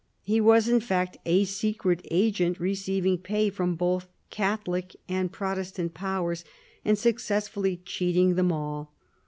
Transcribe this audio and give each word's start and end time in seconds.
He 0.23 0.41
was 0.41 0.67
in 0.67 0.79
fact 0.79 1.17
a 1.27 1.43
secret 1.43 2.01
agent, 2.09 2.59
receiving 2.59 3.19
pay 3.19 3.51
from 3.51 3.75
both 3.75 4.07
Catholic 4.31 4.95
and 5.07 5.31
Protestant 5.31 5.93
powers, 5.93 6.43
and 6.83 6.97
successfully 6.97 7.79
cheating 7.85 8.33
them 8.33 8.51
all. 8.51 8.95